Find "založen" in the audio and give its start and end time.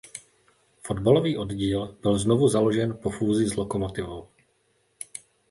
2.47-2.97